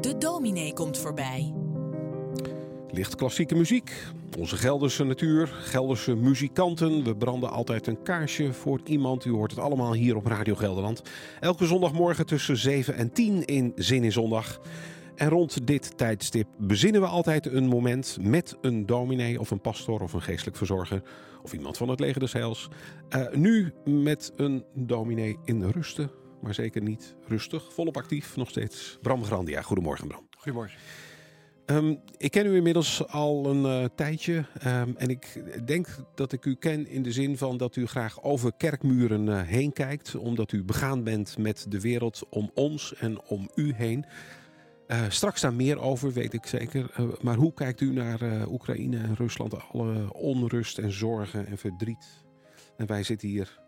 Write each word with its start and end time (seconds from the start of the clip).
De 0.00 0.14
dominee 0.18 0.72
komt 0.72 0.98
voorbij. 0.98 1.54
Licht 2.90 3.14
klassieke 3.14 3.54
muziek, 3.54 3.92
onze 4.38 4.56
Gelderse 4.56 5.04
natuur, 5.04 5.46
Gelderse 5.46 6.14
muzikanten. 6.14 7.04
We 7.04 7.16
branden 7.16 7.50
altijd 7.50 7.86
een 7.86 8.02
kaarsje 8.02 8.52
voor 8.52 8.80
iemand. 8.84 9.24
U 9.24 9.30
hoort 9.30 9.50
het 9.50 9.60
allemaal 9.60 9.92
hier 9.92 10.16
op 10.16 10.26
Radio 10.26 10.54
Gelderland. 10.54 11.02
Elke 11.40 11.66
zondagmorgen 11.66 12.26
tussen 12.26 12.56
7 12.56 12.94
en 12.94 13.12
10 13.12 13.44
in 13.44 13.72
Zin 13.76 14.04
in 14.04 14.12
Zondag. 14.12 14.60
En 15.14 15.28
rond 15.28 15.66
dit 15.66 15.98
tijdstip 15.98 16.46
bezinnen 16.58 17.00
we 17.00 17.06
altijd 17.06 17.46
een 17.46 17.66
moment 17.66 18.18
met 18.20 18.56
een 18.60 18.86
dominee 18.86 19.40
of 19.40 19.50
een 19.50 19.60
pastor 19.60 20.00
of 20.00 20.12
een 20.12 20.22
geestelijk 20.22 20.56
verzorger 20.56 21.02
of 21.42 21.52
iemand 21.52 21.76
van 21.76 21.88
het 21.88 22.00
leger 22.00 22.20
des 22.20 22.32
heils. 22.32 22.68
Uh, 23.16 23.32
nu 23.32 23.72
met 23.84 24.32
een 24.36 24.64
dominee 24.74 25.38
in 25.44 25.64
rusten, 25.64 26.10
maar 26.42 26.54
zeker 26.54 26.82
niet 26.82 27.14
rustig, 27.26 27.72
volop 27.72 27.96
actief 27.96 28.36
nog 28.36 28.48
steeds. 28.48 28.98
Bram 29.02 29.24
Grandia, 29.24 29.62
goedemorgen 29.62 30.06
Bram. 30.06 30.28
Goedemorgen. 30.36 30.78
Um, 31.66 32.00
ik 32.16 32.30
ken 32.30 32.46
u 32.46 32.56
inmiddels 32.56 33.06
al 33.06 33.46
een 33.46 33.82
uh, 33.82 33.88
tijdje 33.94 34.44
um, 34.66 34.94
en 34.96 35.08
ik 35.08 35.42
denk 35.66 35.88
dat 36.14 36.32
ik 36.32 36.44
u 36.44 36.54
ken 36.54 36.86
in 36.86 37.02
de 37.02 37.12
zin 37.12 37.38
van 37.38 37.56
dat 37.56 37.76
u 37.76 37.86
graag 37.86 38.22
over 38.22 38.52
kerkmuren 38.56 39.26
uh, 39.26 39.42
heen 39.42 39.72
kijkt, 39.72 40.14
omdat 40.14 40.52
u 40.52 40.64
begaan 40.64 41.04
bent 41.04 41.38
met 41.38 41.66
de 41.68 41.80
wereld 41.80 42.22
om 42.30 42.50
ons 42.54 42.94
en 42.94 43.22
om 43.22 43.50
u 43.54 43.74
heen. 43.74 44.04
Uh, 44.86 45.00
straks 45.08 45.40
daar 45.40 45.54
meer 45.54 45.78
over, 45.78 46.12
weet 46.12 46.32
ik 46.32 46.46
zeker. 46.46 46.90
Uh, 47.00 47.06
maar 47.20 47.36
hoe 47.36 47.54
kijkt 47.54 47.80
u 47.80 47.92
naar 47.92 48.22
uh, 48.22 48.52
Oekraïne 48.52 48.98
en 48.98 49.14
Rusland? 49.14 49.70
Alle 49.72 50.12
onrust 50.14 50.78
en 50.78 50.92
zorgen 50.92 51.46
en 51.46 51.58
verdriet. 51.58 52.24
En 52.76 52.86
wij 52.86 53.02
zitten 53.02 53.28
hier 53.28 53.60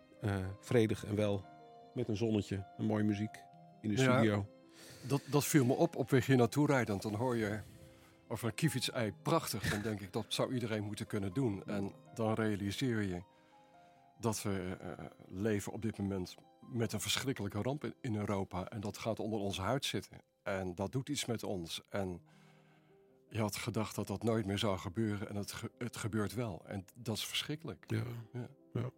vredig 0.60 1.04
en 1.04 1.14
wel 1.14 1.44
met 1.94 2.08
een 2.08 2.16
zonnetje 2.16 2.66
en 2.76 2.84
mooie 2.84 3.04
muziek 3.04 3.42
in 3.80 3.88
de 3.88 3.96
studio. 3.96 4.46
Dat, 5.06 5.20
dat 5.26 5.44
viel 5.44 5.64
me 5.64 5.72
op 5.72 5.96
op 5.96 6.10
weg 6.10 6.26
hier 6.26 6.36
naartoe 6.36 6.66
rijdend. 6.66 7.02
Dan 7.02 7.14
hoor 7.14 7.36
je 7.36 7.60
over 8.28 8.48
een 8.48 8.54
kievits-ei 8.54 9.12
prachtig. 9.22 9.70
Dan 9.70 9.82
denk 9.82 10.00
ik, 10.00 10.12
dat 10.12 10.24
zou 10.28 10.54
iedereen 10.54 10.84
moeten 10.84 11.06
kunnen 11.06 11.32
doen. 11.32 11.62
En 11.66 11.92
dan 12.14 12.34
realiseer 12.34 13.00
je 13.02 13.22
dat 14.20 14.42
we 14.42 14.76
leven 15.28 15.72
op 15.72 15.82
dit 15.82 15.98
moment 15.98 16.34
met 16.60 16.92
een 16.92 17.00
verschrikkelijke 17.00 17.62
ramp 17.62 17.84
in, 17.84 17.94
in 18.00 18.16
Europa. 18.16 18.68
En 18.68 18.80
dat 18.80 18.98
gaat 18.98 19.20
onder 19.20 19.40
onze 19.40 19.60
huid 19.60 19.84
zitten. 19.84 20.18
En 20.42 20.74
dat 20.74 20.92
doet 20.92 21.08
iets 21.08 21.24
met 21.24 21.42
ons. 21.42 21.82
En 21.88 22.20
je 23.28 23.40
had 23.40 23.56
gedacht 23.56 23.94
dat 23.94 24.06
dat 24.06 24.22
nooit 24.22 24.46
meer 24.46 24.58
zou 24.58 24.78
gebeuren. 24.78 25.28
En 25.28 25.36
het, 25.36 25.52
ge 25.52 25.70
het 25.78 25.96
gebeurt 25.96 26.34
wel. 26.34 26.62
En 26.66 26.84
dat 26.94 27.16
is 27.16 27.26
verschrikkelijk. 27.26 27.84
Ja. 27.86 28.02
ja. 28.32 28.48
ja. 28.72 28.90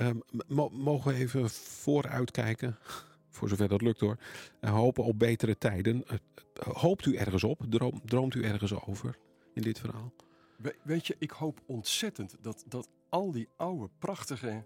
Um, 0.00 0.22
mogen 0.70 1.12
we 1.12 1.18
even 1.18 1.50
vooruitkijken? 1.50 2.76
Voor 3.30 3.48
zover 3.48 3.68
dat 3.68 3.82
lukt 3.82 4.00
hoor. 4.00 4.16
En 4.60 4.70
hopen 4.70 5.04
op 5.04 5.18
betere 5.18 5.58
tijden. 5.58 6.04
Uh, 6.10 6.18
hoopt 6.74 7.06
u 7.06 7.16
ergens 7.16 7.44
op? 7.44 7.66
Droom, 7.68 8.00
droomt 8.04 8.34
u 8.34 8.44
ergens 8.44 8.86
over 8.86 9.18
in 9.54 9.62
dit 9.62 9.78
verhaal? 9.78 10.12
We, 10.56 10.76
weet 10.82 11.06
je, 11.06 11.16
ik 11.18 11.30
hoop 11.30 11.60
ontzettend 11.66 12.36
dat, 12.40 12.64
dat 12.68 12.88
al 13.08 13.32
die 13.32 13.48
oude, 13.56 13.88
prachtige 13.98 14.64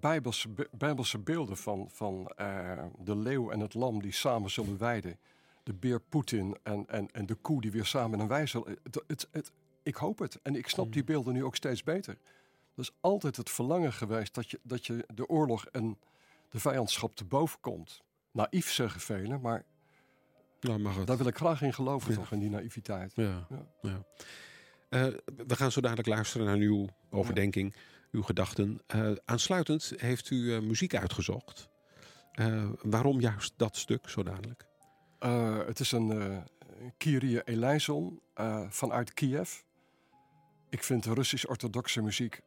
bijbelse, 0.00 0.48
bijbelse 0.70 1.18
beelden 1.18 1.56
van, 1.56 1.88
van 1.90 2.32
uh, 2.40 2.82
de 2.98 3.16
leeuw 3.16 3.50
en 3.50 3.60
het 3.60 3.74
lam 3.74 4.02
die 4.02 4.12
samen 4.12 4.50
zullen 4.50 4.78
weiden. 4.78 5.18
De 5.62 5.74
beer 5.74 6.00
Poetin 6.00 6.56
en, 6.62 6.84
en, 6.86 7.10
en 7.10 7.26
de 7.26 7.34
koe 7.34 7.60
die 7.60 7.70
weer 7.70 7.84
samen 7.84 8.20
een 8.20 8.28
wij 8.28 8.46
zullen. 8.46 8.78
Het, 8.82 9.02
het, 9.06 9.28
het, 9.30 9.52
ik 9.82 9.94
hoop 9.94 10.18
het. 10.18 10.38
En 10.42 10.56
ik 10.56 10.68
snap 10.68 10.92
die 10.92 11.04
beelden 11.04 11.32
nu 11.32 11.44
ook 11.44 11.56
steeds 11.56 11.82
beter. 11.82 12.18
Dat 12.74 12.84
is 12.84 12.96
altijd 13.00 13.36
het 13.36 13.50
verlangen 13.50 13.92
geweest 13.92 14.34
dat 14.34 14.50
je, 14.50 14.60
dat 14.62 14.86
je 14.86 15.04
de 15.14 15.28
oorlog 15.28 15.66
en 15.66 15.98
de 16.50 16.60
vijandschap 16.60 17.16
te 17.16 17.24
boven 17.24 17.60
komt. 17.60 18.02
Naïef 18.32 18.72
zeggen 18.72 19.00
velen, 19.00 19.40
maar 19.40 19.64
ja, 20.60 20.78
mag 20.78 20.96
het. 20.96 21.06
daar 21.06 21.16
wil 21.16 21.26
ik 21.26 21.36
graag 21.36 21.62
in 21.62 21.74
geloven, 21.74 22.10
ja. 22.10 22.16
toch, 22.16 22.32
in 22.32 22.38
die 22.38 22.50
naïviteit. 22.50 23.12
Ja, 23.14 23.46
ja. 23.50 23.66
ja. 23.80 24.04
Uh, 24.90 25.14
we 25.46 25.56
gaan 25.56 25.72
zo 25.72 25.80
dadelijk 25.80 26.08
luisteren 26.08 26.46
naar 26.46 26.56
uw 26.56 26.88
overdenking 27.10 27.74
uw 28.10 28.22
gedachten. 28.22 28.80
Uh, 28.94 29.12
aansluitend 29.24 29.92
heeft 29.96 30.30
u 30.30 30.36
uh, 30.36 30.60
muziek 30.60 30.94
uitgezocht. 30.94 31.68
Waarom 32.82 33.20
juist 33.20 33.54
dat 33.56 33.76
stuk 33.76 34.08
zo 34.08 34.22
dadelijk? 34.22 34.66
het 35.66 35.80
is 35.80 35.92
een 35.92 36.42
Kyrie 36.96 37.44
Eleison 37.44 38.20
vanuit 38.68 39.14
Kiev. 39.14 39.60
Ik 40.70 40.82
vind 40.82 41.04
Russisch-orthodoxe 41.04 42.02
muziek 42.02 42.42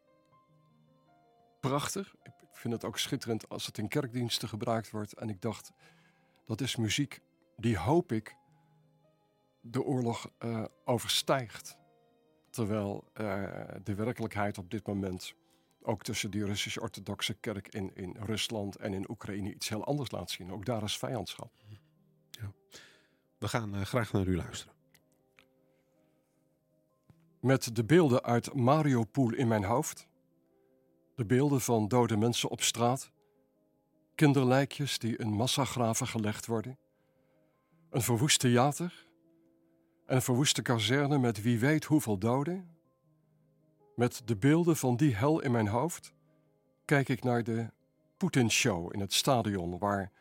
prachtig. 1.68 2.16
Ik 2.24 2.34
vind 2.52 2.74
het 2.74 2.86
ook 2.86 2.98
schitterend 2.98 3.50
als 3.50 3.66
het 3.66 3.78
in 3.78 3.88
kerkdiensten 3.88 4.50
gebruikt 4.50 4.90
wordt. 4.90 5.14
En 5.14 5.30
ik 5.30 5.42
dacht, 5.42 5.72
dat 6.46 6.62
is 6.62 6.76
muziek 6.76 7.22
die 7.58 7.78
hoop 7.78 8.12
ik 8.12 8.36
de 9.62 9.84
oorlog 9.84 10.30
overstijgt. 10.86 11.78
Terwijl 12.50 13.12
de 13.84 13.96
werkelijkheid 13.96 14.58
op 14.58 14.72
dit 14.72 14.88
moment 14.88 15.36
ook 15.82 16.04
tussen 16.04 16.32
die 16.32 16.46
Russisch-orthodoxe 16.46 17.34
kerk 17.34 17.68
in, 17.68 17.96
in 17.96 18.16
Rusland 18.20 18.76
en 18.76 18.94
in 18.94 19.10
Oekraïne 19.10 19.54
iets 19.54 19.70
heel 19.70 19.86
anders 19.86 20.12
laat 20.12 20.30
zien. 20.30 20.52
Ook 20.52 20.66
daar 20.66 20.84
is 20.84 20.98
vijandschap. 20.98 21.52
Ja. 22.30 22.52
We 23.38 23.48
gaan 23.48 23.76
uh, 23.76 23.82
graag 23.82 24.12
naar 24.12 24.28
u 24.28 24.36
luisteren. 24.36 24.74
Met 27.42 27.76
de 27.76 27.84
beelden 27.84 28.24
uit 28.24 28.54
Mariupol 28.54 29.34
in 29.34 29.48
mijn 29.48 29.64
hoofd. 29.64 30.08
De 31.18 31.26
beelden 31.26 31.62
van 31.62 31.88
dode 31.88 32.18
mensen 32.18 32.50
op 32.50 32.62
straat. 32.62 33.12
Kinderlijkjes 34.16 35.00
die 35.00 35.18
in 35.18 35.30
massagraven 35.30 36.08
gelegd 36.08 36.46
worden. 36.46 36.78
Een 37.90 38.02
verwoest 38.02 38.40
theater. 38.40 39.08
En 40.06 40.16
een 40.16 40.22
verwoeste 40.22 40.62
kazerne 40.62 41.18
met 41.18 41.42
wie 41.42 41.60
weet 41.60 41.84
hoeveel 41.84 42.18
doden 42.18 42.78
met 43.96 44.22
de 44.26 44.36
beelden 44.36 44.78
van 44.78 44.98
die 44.98 45.16
hel 45.16 45.40
in 45.42 45.52
mijn 45.52 45.68
hoofd 45.68 46.14
kijk 46.86 47.10
ik 47.10 47.24
naar 47.24 47.44
de 47.44 47.72
Poetin-show 48.18 48.94
in 48.94 49.00
het 49.00 49.14
stadion, 49.14 49.78
waar 49.78 50.12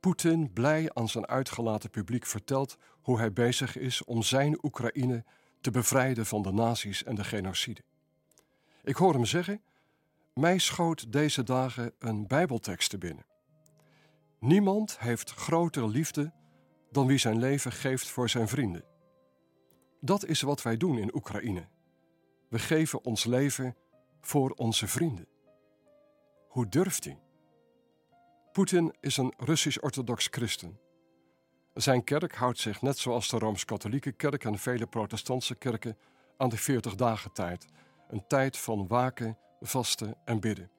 Poetin 0.00 0.52
blij 0.52 0.90
aan 0.92 1.08
zijn 1.08 1.26
uitgelaten 1.26 1.90
publiek 1.90 2.26
vertelt 2.26 2.76
hoe 3.00 3.18
hij 3.18 3.32
bezig 3.32 3.76
is 3.76 4.04
om 4.04 4.22
zijn 4.22 4.58
Oekraïne 4.64 5.24
te 5.60 5.70
bevrijden 5.70 6.26
van 6.26 6.42
de 6.42 6.52
nazi's 6.52 7.04
en 7.04 7.14
de 7.14 7.24
genocide. 7.24 7.80
Ik 8.82 8.96
hoor 8.96 9.12
hem 9.12 9.24
zeggen: 9.24 9.62
Mij 10.40 10.58
schoot 10.58 11.12
deze 11.12 11.42
dagen 11.42 11.94
een 11.98 12.26
Bijbeltekst 12.26 12.90
te 12.90 12.98
binnen. 12.98 13.26
Niemand 14.40 14.98
heeft 14.98 15.30
grotere 15.30 15.88
liefde 15.88 16.32
dan 16.90 17.06
wie 17.06 17.18
zijn 17.18 17.38
leven 17.38 17.72
geeft 17.72 18.08
voor 18.08 18.28
zijn 18.28 18.48
vrienden. 18.48 18.84
Dat 20.00 20.24
is 20.24 20.40
wat 20.40 20.62
wij 20.62 20.76
doen 20.76 20.98
in 20.98 21.14
Oekraïne. 21.14 21.68
We 22.48 22.58
geven 22.58 23.04
ons 23.04 23.24
leven 23.24 23.76
voor 24.20 24.50
onze 24.50 24.86
vrienden. 24.86 25.28
Hoe 26.48 26.68
durft 26.68 27.04
hij? 27.04 27.18
Poetin 28.52 28.94
is 29.00 29.16
een 29.16 29.32
Russisch-orthodox 29.36 30.26
christen. 30.30 30.80
Zijn 31.74 32.04
kerk 32.04 32.34
houdt 32.34 32.58
zich 32.58 32.82
net 32.82 32.98
zoals 32.98 33.28
de 33.28 33.38
Rooms-Katholieke 33.38 34.12
kerk 34.12 34.44
en 34.44 34.58
vele 34.58 34.86
protestantse 34.86 35.54
kerken 35.54 35.98
aan 36.36 36.48
de 36.48 36.56
40 36.56 36.94
dagen 36.94 37.32
tijd. 37.32 37.66
Een 38.08 38.26
tijd 38.26 38.56
van 38.56 38.86
waken, 38.86 39.38
vasten 39.66 40.16
en 40.24 40.40
bidden. 40.40 40.70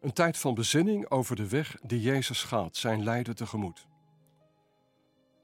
Een 0.00 0.12
tijd 0.12 0.38
van 0.38 0.54
bezinning 0.54 1.10
over 1.10 1.36
de 1.36 1.48
weg 1.48 1.76
die 1.82 2.00
Jezus 2.00 2.42
gaat, 2.42 2.76
zijn 2.76 3.02
lijden 3.02 3.36
tegemoet. 3.36 3.86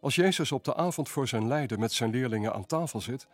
Als 0.00 0.14
Jezus 0.14 0.52
op 0.52 0.64
de 0.64 0.74
avond 0.74 1.08
voor 1.08 1.28
zijn 1.28 1.46
lijden 1.46 1.80
met 1.80 1.92
zijn 1.92 2.10
leerlingen 2.10 2.52
aan 2.54 2.66
tafel 2.66 3.00
zit, 3.00 3.26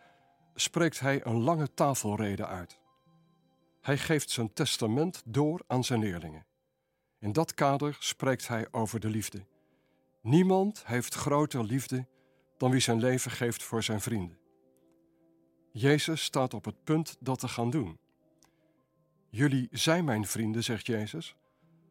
spreekt 0.55 0.99
hij 0.99 1.25
een 1.25 1.41
lange 1.41 1.73
tafelrede 1.73 2.45
uit. 2.45 2.79
Hij 3.81 3.97
geeft 3.97 4.29
zijn 4.29 4.53
testament 4.53 5.21
door 5.25 5.61
aan 5.67 5.83
zijn 5.83 5.99
leerlingen. 5.99 6.45
In 7.19 7.31
dat 7.31 7.53
kader 7.53 7.97
spreekt 7.99 8.47
hij 8.47 8.67
over 8.71 8.99
de 8.99 9.09
liefde. 9.09 9.45
Niemand 10.21 10.85
heeft 10.85 11.13
groter 11.13 11.63
liefde 11.63 12.07
dan 12.57 12.71
wie 12.71 12.79
zijn 12.79 12.99
leven 12.99 13.31
geeft 13.31 13.63
voor 13.63 13.83
zijn 13.83 14.01
vrienden. 14.01 14.37
Jezus 15.71 16.23
staat 16.23 16.53
op 16.53 16.65
het 16.65 16.83
punt 16.83 17.17
dat 17.19 17.39
te 17.39 17.47
gaan 17.47 17.69
doen. 17.69 17.99
Jullie 19.35 19.67
zijn 19.71 20.05
mijn 20.05 20.25
vrienden, 20.25 20.63
zegt 20.63 20.85
Jezus, 20.85 21.35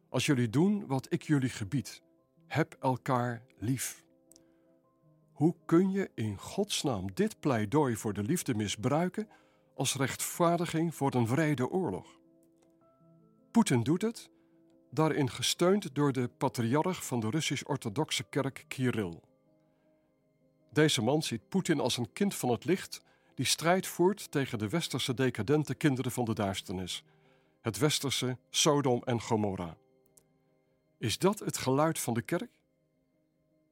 als 0.09 0.27
jullie 0.27 0.51
doen 0.51 0.87
wat 0.87 1.13
ik 1.13 1.23
jullie 1.23 1.49
gebied. 1.49 2.03
Heb 2.47 2.77
elkaar 2.81 3.43
lief. 3.59 4.05
Hoe 5.33 5.55
kun 5.67 5.91
je 5.91 6.11
in 6.15 6.39
godsnaam 6.39 7.15
dit 7.15 7.41
pleidooi 7.41 7.97
voor 7.97 8.13
de 8.13 8.23
liefde 8.23 8.55
misbruiken 8.55 9.29
als 9.75 9.95
rechtvaardiging 9.95 10.95
voor 10.95 11.15
een 11.15 11.27
vrede 11.27 11.69
oorlog? 11.71 12.07
Poetin 13.51 13.83
doet 13.83 14.03
het, 14.03 14.31
daarin 14.91 15.31
gesteund 15.31 15.95
door 15.95 16.13
de 16.13 16.29
patriarch 16.29 17.07
van 17.07 17.21
de 17.21 17.31
Russisch-orthodoxe 17.31 18.25
kerk 18.29 18.65
Kirill. 18.69 19.21
Deze 20.73 21.03
man 21.03 21.23
ziet 21.23 21.49
Poetin 21.49 21.81
als 21.81 21.97
een 21.97 22.13
kind 22.13 22.35
van 22.35 22.49
het 22.49 22.65
licht 22.65 23.03
die 23.35 23.47
strijd 23.47 23.87
voert 23.87 24.31
tegen 24.31 24.59
de 24.59 24.69
westerse 24.69 25.15
decadente 25.15 25.75
kinderen 25.75 26.13
van 26.13 26.25
de 26.25 26.35
duisternis, 26.35 27.05
het 27.65 27.79
westerse 27.79 28.39
Sodom 28.51 29.03
en 29.05 29.21
Gomorra. 29.21 29.77
Is 30.99 31.19
dat 31.19 31.39
het 31.39 31.57
geluid 31.57 31.99
van 31.99 32.15
de 32.15 32.23
kerk? 32.23 32.51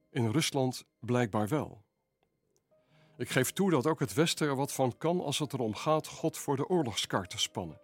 In 0.09 0.31
Rusland 0.31 0.85
blijkbaar 0.99 1.47
wel. 1.47 1.83
Ik 3.17 3.29
geef 3.29 3.51
toe 3.51 3.69
dat 3.69 3.87
ook 3.87 3.99
het 3.99 4.13
Westen 4.13 4.47
er 4.47 4.55
wat 4.55 4.73
van 4.73 4.97
kan 4.97 5.21
als 5.21 5.39
het 5.39 5.53
erom 5.53 5.75
gaat 5.75 6.07
God 6.07 6.37
voor 6.37 6.55
de 6.55 6.67
oorlogskar 6.67 7.27
te 7.27 7.37
spannen. 7.37 7.79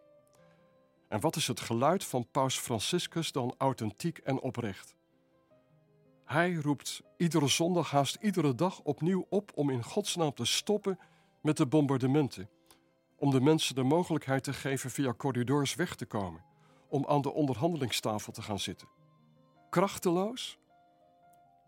En 1.08 1.20
wat 1.20 1.36
is 1.36 1.48
het 1.48 1.60
geluid 1.60 2.04
van 2.04 2.28
Paus 2.32 2.60
Franciscus 2.60 3.32
dan 3.32 3.56
authentiek 3.58 4.18
en 4.18 4.40
oprecht? 4.40 4.96
Hij 6.26 6.54
roept 6.54 7.02
iedere 7.18 7.48
zondag, 7.48 7.92
haast 7.92 8.18
iedere 8.22 8.56
dag 8.56 8.80
opnieuw 8.80 9.26
op 9.30 9.52
om 9.56 9.70
in 9.70 9.84
Gods 9.84 10.16
naam 10.16 10.34
te 10.34 10.46
stoppen 10.46 11.00
met 11.42 11.58
de 11.58 11.66
bombardementen. 11.66 12.50
Om 13.20 13.32
de 13.32 13.42
mensen 13.42 13.76
de 13.76 13.84
mogelijkheid 13.84 14.44
te 14.44 14.54
geven 14.54 14.92
via 14.92 15.14
corridors 15.14 15.76
weg 15.76 15.96
te 15.96 16.06
komen, 16.06 16.44
om 16.90 17.06
aan 17.08 17.22
de 17.22 17.34
onderhandelingstafel 17.34 18.34
te 18.34 18.42
gaan 18.42 18.60
zitten. 18.60 18.88
Krachteloos? 19.70 20.60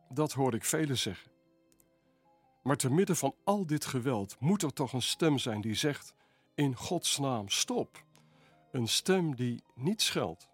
Dat 0.10 0.32
hoor 0.32 0.54
ik 0.54 0.66
velen 0.66 0.98
zeggen. 0.98 1.32
Maar 2.64 2.78
te 2.78 2.90
midden 2.92 3.16
van 3.16 3.36
al 3.44 3.66
dit 3.66 3.86
geweld 3.86 4.36
moet 4.40 4.64
er 4.64 4.74
toch 4.74 4.94
een 4.94 5.02
stem 5.02 5.38
zijn 5.38 5.62
die 5.62 5.74
zegt: 5.74 6.14
In 6.56 6.76
Gods 6.76 7.18
naam, 7.18 7.50
stop. 7.50 8.04
Een 8.72 8.88
stem 8.88 9.36
die 9.36 9.64
niet 9.76 10.02
scheldt. 10.02 10.50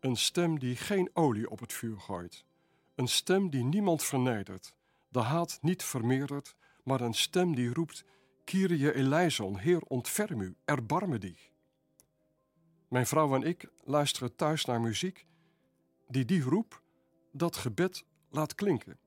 Een 0.00 0.16
stem 0.16 0.58
die 0.58 0.76
geen 0.76 1.10
olie 1.12 1.50
op 1.50 1.60
het 1.60 1.72
vuur 1.72 2.00
gooit. 2.00 2.44
Een 2.94 3.08
stem 3.08 3.50
die 3.50 3.64
niemand 3.64 4.04
vernedert, 4.04 4.74
de 5.08 5.20
haat 5.20 5.58
niet 5.60 5.82
vermeerdert, 5.82 6.54
maar 6.84 7.00
een 7.00 7.14
stem 7.14 7.54
die 7.54 7.72
roept: 7.72 8.04
Kyrie 8.48 8.94
eleison, 8.94 9.58
Heer, 9.58 9.80
ontferm 9.80 10.40
u, 10.40 10.56
erbarme 10.64 11.18
dich. 11.18 11.50
Mijn 12.88 13.06
vrouw 13.06 13.34
en 13.34 13.42
ik 13.42 13.70
luisteren 13.84 14.36
thuis 14.36 14.64
naar 14.64 14.80
muziek 14.80 15.26
die 16.06 16.24
die 16.24 16.42
roep, 16.42 16.82
dat 17.32 17.56
gebed 17.56 18.04
laat 18.30 18.54
klinken. 18.54 18.98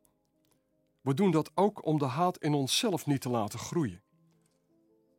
We 1.01 1.13
doen 1.13 1.31
dat 1.31 1.51
ook 1.55 1.85
om 1.85 1.99
de 1.99 2.05
haat 2.05 2.37
in 2.37 2.53
onszelf 2.53 3.05
niet 3.05 3.21
te 3.21 3.29
laten 3.29 3.59
groeien. 3.59 4.01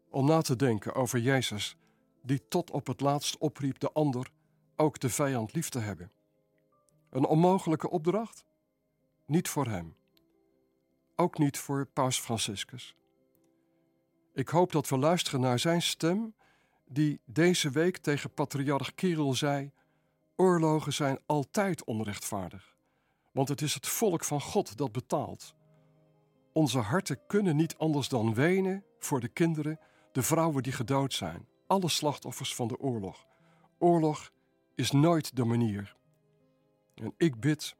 Om 0.09 0.27
na 0.27 0.41
te 0.41 0.57
denken 0.57 0.95
over 0.95 1.19
Jezus, 1.19 1.77
die 2.23 2.49
tot 2.49 2.71
op 2.71 2.87
het 2.87 3.01
laatst 3.01 3.39
opriep 3.39 3.79
de 3.79 3.93
ander, 3.93 4.31
ook 4.77 4.99
de 4.99 5.11
vijand 5.11 5.53
lief 5.55 5.69
te 5.69 5.79
hebben. 5.79 6.13
Een 7.11 7.25
onmogelijke 7.25 7.91
opdracht? 7.91 8.45
Niet 9.27 9.49
voor 9.49 9.67
hem. 9.67 9.97
Ook 11.17 11.39
niet 11.39 11.59
voor 11.59 11.87
Paus 11.87 12.21
Franciscus. 12.21 12.97
Ik 14.34 14.49
hoop 14.49 14.73
dat 14.73 14.88
we 14.88 14.99
luisteren 14.99 15.40
naar 15.40 15.58
zijn 15.58 15.82
stem, 15.82 16.34
die 16.87 17.20
deze 17.25 17.70
week 17.70 17.96
tegen 17.96 18.34
patriarch 18.34 18.94
Kirill 18.94 19.34
zei: 19.34 19.73
Oorlogen 20.37 20.93
zijn 20.93 21.19
altijd 21.26 21.84
onrechtvaardig, 21.84 22.76
want 23.32 23.49
het 23.49 23.61
is 23.61 23.75
het 23.75 23.88
volk 23.88 24.25
van 24.25 24.40
God 24.40 24.76
dat 24.76 24.93
betaalt. 24.93 25.55
Onze 26.52 26.79
harten 26.79 27.26
kunnen 27.26 27.56
niet 27.56 27.76
anders 27.76 28.08
dan 28.08 28.34
wenen 28.34 28.84
voor 28.99 29.20
de 29.20 29.29
kinderen, 29.29 29.79
de 30.12 30.23
vrouwen 30.23 30.62
die 30.62 30.73
gedood 30.73 31.12
zijn, 31.12 31.46
alle 31.67 31.88
slachtoffers 31.88 32.55
van 32.55 32.69
de 32.69 32.79
oorlog. 32.79 33.26
Oorlog 33.79 34.32
is 34.75 34.90
nooit 34.90 35.37
de 35.37 35.44
manier. 35.44 35.96
En 36.94 37.14
ik 37.17 37.40
bid, 37.40 37.76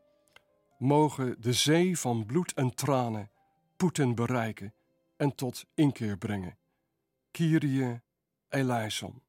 mogen 0.79 1.41
de 1.41 1.53
zee 1.53 1.99
van 1.99 2.27
bloed 2.27 2.53
en 2.55 2.75
tranen 2.75 3.31
Poetin 3.77 4.15
bereiken 4.15 4.75
en 5.23 5.35
tot 5.35 5.65
inkeer 5.75 6.19
brengen. 6.19 6.59
Kyrie 7.31 8.03
eleison. 8.49 9.23